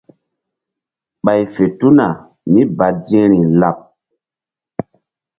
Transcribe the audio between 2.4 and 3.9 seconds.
mí badi̧hri laɓ.